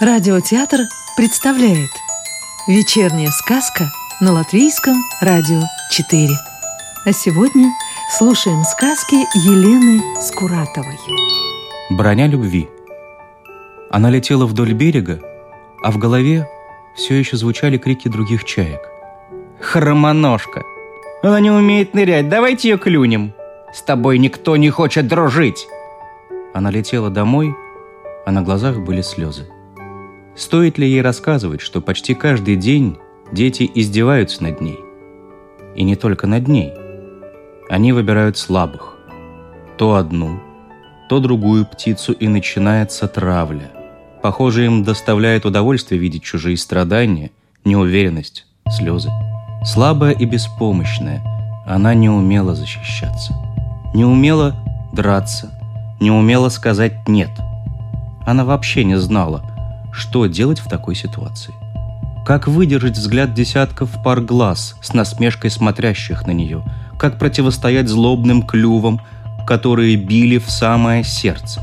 [0.00, 0.82] Радиотеатр
[1.16, 1.90] представляет
[2.68, 3.90] Вечерняя сказка
[4.20, 5.60] на Латвийском радио
[5.90, 6.28] 4
[7.04, 7.72] А сегодня
[8.16, 10.96] слушаем сказки Елены Скуратовой
[11.90, 12.68] Броня любви
[13.90, 15.20] Она летела вдоль берега,
[15.82, 16.48] а в голове
[16.94, 18.82] все еще звучали крики других чаек.
[19.60, 20.62] «Хромоножка!
[21.24, 23.32] Она не умеет нырять, давайте ее клюнем!
[23.74, 25.66] С тобой никто не хочет дружить!»
[26.54, 27.52] Она летела домой,
[28.24, 29.48] а на глазах были слезы.
[30.38, 32.96] Стоит ли ей рассказывать, что почти каждый день
[33.32, 34.78] дети издеваются над ней?
[35.74, 36.72] И не только над ней.
[37.68, 38.96] Они выбирают слабых.
[39.76, 40.40] То одну,
[41.08, 43.72] то другую птицу, и начинается травля–
[44.22, 47.30] Похоже, им доставляет удовольствие видеть чужие страдания,
[47.64, 49.10] неуверенность, слезы.
[49.64, 51.22] Слабая и беспомощная,
[51.66, 53.34] она не умела защищаться.
[53.94, 54.56] Не умела
[54.92, 55.50] драться,
[56.00, 57.30] не умела сказать «нет».
[58.26, 59.47] Она вообще не знала,
[59.98, 61.54] что делать в такой ситуации.
[62.26, 66.62] Как выдержать взгляд десятков пар глаз с насмешкой смотрящих на нее?
[66.98, 69.00] Как противостоять злобным клювам,
[69.46, 71.62] которые били в самое сердце?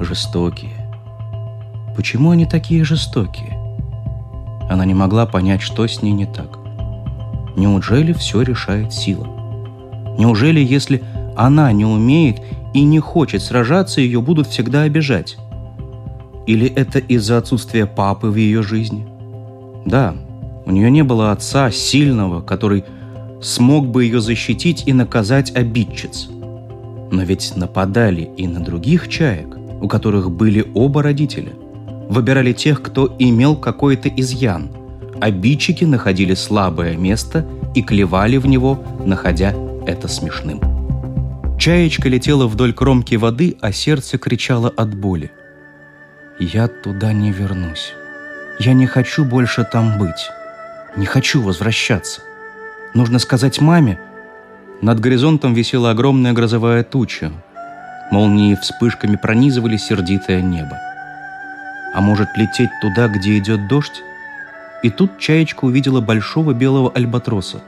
[0.00, 0.86] Жестокие,
[1.96, 3.58] Почему они такие жестокие?
[4.68, 6.58] Она не могла понять, что с ней не так.
[7.56, 9.26] Неужели все решает сила?
[10.18, 11.02] Неужели, если
[11.36, 12.42] она не умеет
[12.74, 15.38] и не хочет сражаться, ее будут всегда обижать?
[16.46, 19.06] Или это из-за отсутствия папы в ее жизни?
[19.84, 20.14] Да,
[20.64, 22.84] у нее не было отца сильного, который
[23.42, 26.28] смог бы ее защитить и наказать обидчиц.
[27.10, 31.52] Но ведь нападали и на других чаек, у которых были оба родителя–
[32.08, 34.70] выбирали тех, кто имел какой-то изъян.
[35.20, 39.54] Обидчики находили слабое место и клевали в него, находя
[39.86, 40.60] это смешным.
[41.58, 45.30] Чаечка летела вдоль кромки воды, а сердце кричало от боли.
[46.38, 47.94] «Я туда не вернусь.
[48.58, 50.30] Я не хочу больше там быть.
[50.96, 52.20] Не хочу возвращаться.
[52.94, 53.98] Нужно сказать маме».
[54.82, 57.32] Над горизонтом висела огромная грозовая туча.
[58.10, 60.78] Молнии вспышками пронизывали сердитое небо
[61.96, 64.02] а может лететь туда, где идет дождь?
[64.82, 67.62] И тут Чаечка увидела большого белого альбатроса.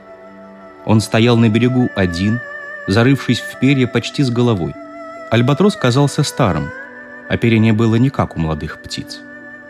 [0.85, 2.39] Он стоял на берегу один,
[2.85, 4.75] зарывшись в перья почти с головой.
[5.31, 6.69] Альбатрос казался старым,
[7.29, 9.19] оперение было не как у молодых птиц.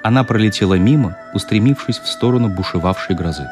[0.01, 3.47] Она пролетела мимо, устремившись в сторону бушевавшей грозы.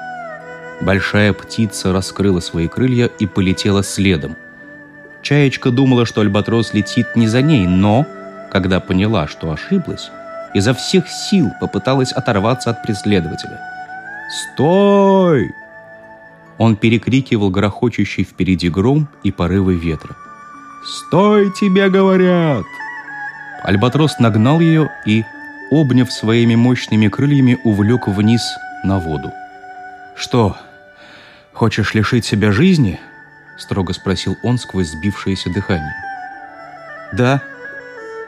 [0.82, 4.36] Большая птица раскрыла свои крылья и полетела следом.
[5.22, 8.06] Чаечка думала, что альбатрос летит не за ней, но,
[8.52, 10.10] когда поняла, что ошиблась,
[10.54, 13.60] изо всех сил попыталась оторваться от преследователя.
[14.30, 15.52] «Стой!»
[16.58, 20.16] Он перекрикивал грохочущий впереди гром и порывы ветра.
[20.86, 22.66] «Стой, тебе говорят!»
[23.68, 25.26] Альбатрос нагнал ее и,
[25.70, 28.42] обняв своими мощными крыльями, увлек вниз
[28.86, 29.34] на воду.
[30.16, 30.56] «Что,
[31.52, 32.98] хочешь лишить себя жизни?»—
[33.58, 35.94] строго спросил он сквозь сбившееся дыхание.
[37.12, 37.42] «Да.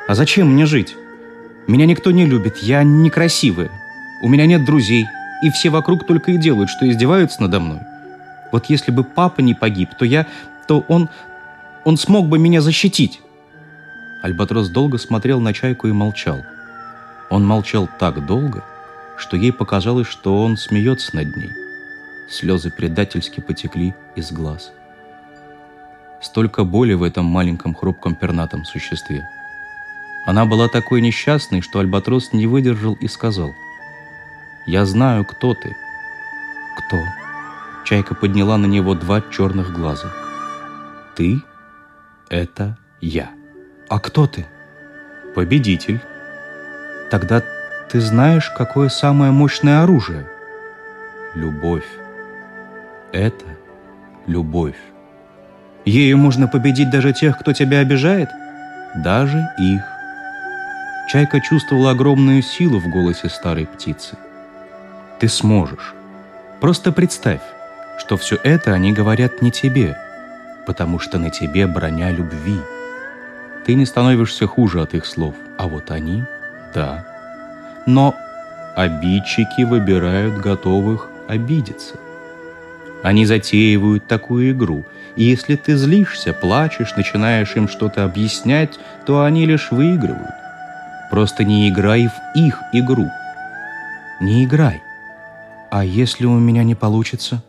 [0.09, 0.97] А зачем мне жить?»
[1.67, 3.69] Меня никто не любит, я некрасивая.
[4.21, 5.06] У меня нет друзей,
[5.41, 7.79] и все вокруг только и делают, что издеваются надо мной.
[8.51, 10.25] Вот если бы папа не погиб, то я...
[10.67, 11.07] то он...
[11.85, 13.21] он смог бы меня защитить».
[14.22, 16.44] Альбатрос долго смотрел на чайку и молчал.
[17.30, 18.63] Он молчал так долго,
[19.18, 21.52] что ей показалось, что он смеется над ней.
[22.30, 24.72] Слезы предательски потекли из глаз.
[26.22, 29.28] Столько боли в этом маленьком хрупком пернатом существе–
[30.30, 33.50] она была такой несчастной, что Альбатрос не выдержал и сказал,
[34.68, 35.75] «Я знаю, кто ты».
[36.78, 36.97] «Кто?»
[37.84, 40.13] Чайка подняла на него два черных глаза.
[41.16, 41.41] «Ты—
[42.30, 43.38] это я».
[43.89, 44.45] «А кто ты?»
[45.33, 46.00] «Победитель».
[47.09, 47.41] «Тогда
[47.89, 50.27] ты знаешь, какое самое мощное оружие?»
[51.33, 51.88] «Любовь».
[53.11, 53.45] «Это
[54.27, 54.77] любовь».
[55.85, 58.30] «Ею можно победить даже тех, кто тебя обижает?»
[58.95, 59.81] «Даже их».
[61.12, 64.18] Чайка чувствовала огромную силу в голосе старой птицы.
[65.19, 65.95] «Ты сможешь.
[66.62, 67.41] Просто представь,
[67.97, 69.97] что все это они говорят не тебе,
[70.68, 72.59] потому что на тебе броня любви.
[73.65, 76.23] Ты не становишься хуже от их слов, а вот они—
[76.73, 77.06] да.
[77.85, 78.15] Но
[78.75, 81.95] обидчики выбирают готовых обидеться.
[83.03, 84.85] Они затеивают такую игру,
[85.15, 90.35] и если ты злишься, плачешь, начинаешь им что-то объяснять, то они лишь выигрывают.
[91.09, 93.09] Просто не играй в их игру.
[94.21, 94.81] Не играй.
[95.71, 97.44] А если у меня не получится?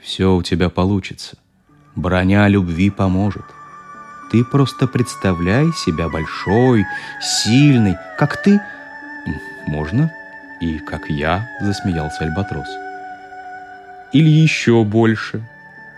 [0.00, 1.36] Все у тебя получится.
[1.96, 3.44] Броня любви поможет.
[4.32, 6.86] Ты просто представляй себя большой,
[7.20, 8.60] сильный, как ты,
[9.66, 10.10] Можно
[10.58, 12.66] и как я, засмеялся Альбатрос.
[14.12, 15.42] Или еще больше,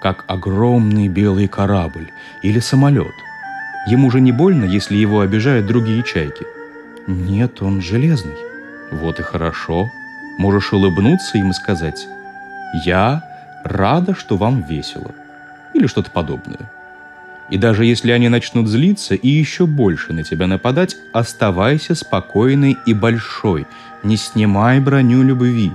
[0.02, 2.10] как огромный белый корабль
[2.42, 3.14] или самолет.
[3.86, 6.44] Ему же не больно, если его обижают другие чайки.
[7.06, 8.36] Нет, он железный.
[8.90, 9.88] Вот и хорошо.
[10.38, 12.08] Можешь улыбнуться им и сказать
[12.84, 13.22] «Я
[13.62, 15.12] рада, что вам весело»
[15.72, 16.70] или что-то подобное.
[17.54, 22.92] И даже если они начнут злиться и еще больше на тебя нападать, оставайся спокойной и
[22.92, 23.68] большой,
[24.02, 25.70] не снимай броню любви,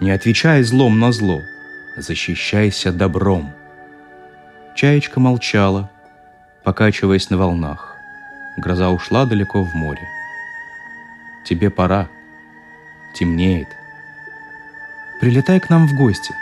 [0.00, 1.42] не отвечай злом на зло,
[1.98, 3.52] защищайся добром.
[4.74, 5.90] Чаечка молчала,
[6.64, 7.94] покачиваясь на волнах.
[8.56, 10.08] Гроза ушла далеко в море.
[11.44, 12.08] Тебе пора.
[13.18, 13.68] Темнеет.
[15.20, 16.32] Прилетай к нам в гости.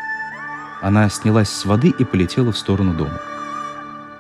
[0.81, 3.30] Она снялась с воды и полетела в сторону дома.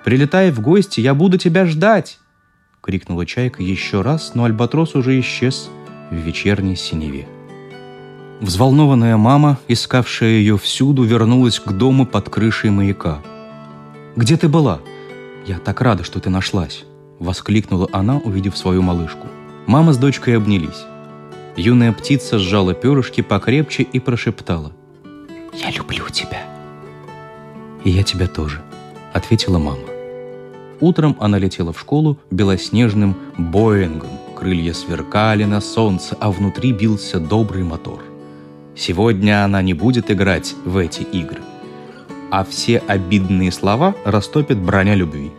[0.04, 2.18] Прилетай в гости, я буду тебя ждать!»—
[2.80, 5.68] крикнула чайка еще раз, но альбатрос уже исчез
[6.10, 7.28] в вечерней синеве.
[8.40, 13.20] Взволнованная мама, искавшая ее всюду, вернулась к дому под крышей маяка.
[14.16, 14.80] «Где ты была?
[15.46, 16.84] Я так рада, что ты нашлась!»—
[17.18, 19.26] воскликнула она, увидев свою малышку.
[19.66, 20.86] Мама с дочкой обнялись.
[21.56, 24.72] Юная птица сжала перышки покрепче и прошептала.
[25.52, 26.42] «Я люблю тебя!»
[27.84, 28.62] «И я тебя тоже»,—
[29.12, 29.89] ответила мама.
[30.80, 34.10] Утром она летела в школу белоснежным Боингом.
[34.34, 38.02] Крылья сверкали на солнце, а внутри бился добрый мотор.
[38.74, 41.40] Сегодня она не будет играть в эти игры.
[42.30, 45.30] А все обидные слова растопит броня любви.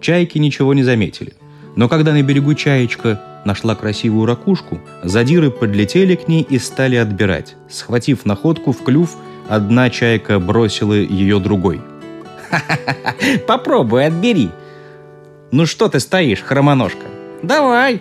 [0.00, 1.34] Чайки ничего не заметили.
[1.74, 7.56] Но когда на берегу чаечка нашла красивую ракушку, задиры подлетели к ней и стали отбирать.
[7.68, 9.16] Схватив находку в клюв,
[9.48, 11.82] одна чайка бросила ее другой–
[13.46, 14.50] Попробуй, отбери.
[15.50, 17.06] Ну что ты стоишь, хромоножка?
[17.42, 18.00] Давай.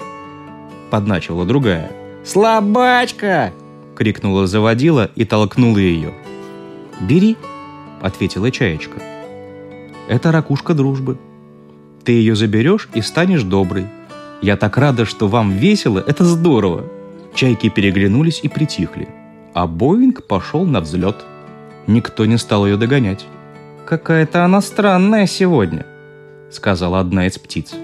[0.89, 1.91] Подначила другая.
[2.23, 3.51] Слабачка!
[3.95, 6.13] Крикнула заводила и толкнула ее.
[6.99, 7.37] Бери,
[8.01, 8.99] ответила чаечка.
[10.07, 11.17] Это ракушка дружбы.
[12.03, 13.87] Ты ее заберешь и станешь доброй.
[14.41, 16.83] Я так рада, что вам весело, это здорово.
[17.33, 19.07] Чайки переглянулись и притихли.
[19.53, 21.25] А Боинг пошел на взлет.
[21.87, 23.25] Никто не стал ее догонять.
[23.85, 25.85] «Какая-то она странная сегодня»,—
[26.49, 27.75] сказала одна из птиц.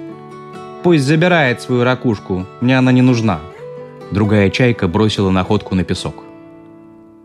[0.82, 3.40] «Пусть забирает свою ракушку, мне она не нужна».
[4.10, 6.16] Другая чайка бросила находку на песок.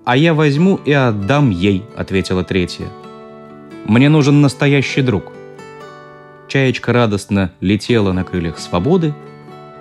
[0.04, 2.86] «А я возьму и отдам ей»,— ответила третья.
[3.86, 5.32] «Мне нужен настоящий друг».
[6.46, 9.14] Чаечка радостно летела на крыльях свободы,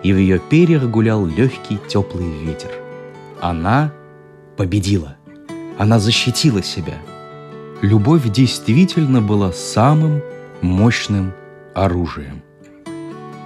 [0.04, 2.72] и в ее перьях гулял легкий теплый ветер.
[3.42, 3.92] Она
[4.56, 5.18] победила.
[5.78, 6.94] Она защитила себя—
[7.82, 10.22] любовь действительно была самым
[10.62, 11.34] мощным
[11.74, 12.44] оружием.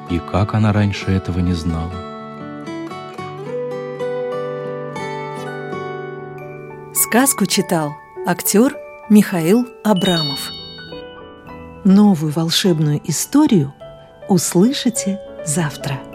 [0.10, 1.92] И как она раньше этого не знала?
[6.94, 7.96] Сказку читал
[8.26, 8.76] актер
[9.10, 10.50] Михаил Абрамов.
[11.84, 13.74] Новую волшебную историю
[14.28, 16.09] услышите завтра.